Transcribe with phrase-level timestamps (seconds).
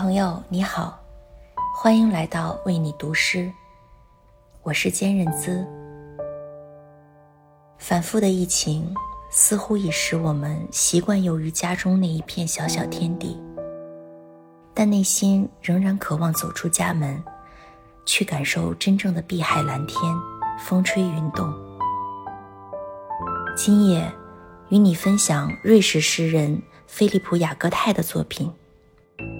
[0.00, 0.98] 朋友，你好，
[1.76, 3.52] 欢迎来到为你读诗。
[4.62, 5.62] 我是坚韧姿。
[7.76, 8.94] 反复的疫情
[9.30, 13.38] 似乎已使我们习惯囿于家中那一片小小天地，
[14.72, 17.22] 但内心仍然渴望走出家门，
[18.06, 20.00] 去感受真正的碧海蓝天、
[20.58, 21.46] 风吹云动。
[23.54, 24.10] 今夜，
[24.70, 28.48] 与你分享瑞士诗人菲利普·雅各泰的作品《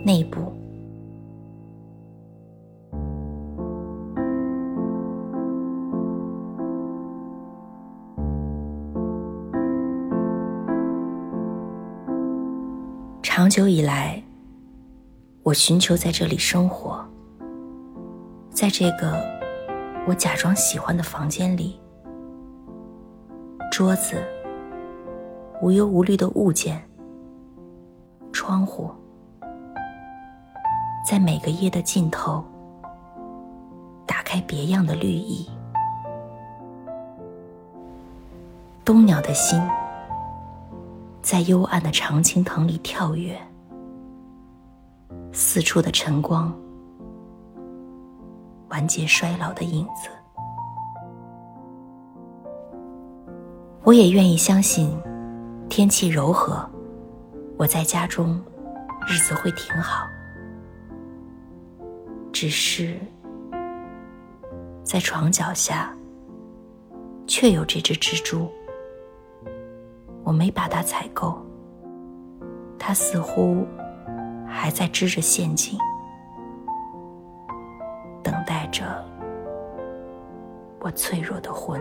[0.04, 0.40] 内部》。
[13.22, 14.22] 长久以来，
[15.42, 17.02] 我寻求在这里生活，
[18.50, 19.18] 在这个
[20.06, 21.80] 我假装喜欢的房间里，
[23.72, 24.22] 桌子、
[25.62, 26.82] 无忧无虑的物件、
[28.30, 28.90] 窗户，
[31.04, 32.44] 在每个夜的尽头，
[34.06, 35.48] 打开别样的绿意。
[38.84, 39.60] 冬鸟的心。
[41.22, 43.38] 在幽暗的常青藤里跳跃，
[45.32, 46.52] 四处的晨光
[48.70, 50.08] 完结衰老的影子。
[53.84, 54.98] 我也愿意相信，
[55.68, 56.66] 天气柔和，
[57.58, 58.42] 我在家中
[59.06, 60.08] 日子会挺好。
[62.40, 62.98] 只是
[64.82, 65.94] 在床脚下，
[67.26, 68.50] 却有这只蜘蛛。
[70.24, 71.38] 我没把它采购，
[72.78, 73.66] 它似乎
[74.48, 75.78] 还在织着陷阱，
[78.22, 79.04] 等待着
[80.80, 81.78] 我脆弱的魂。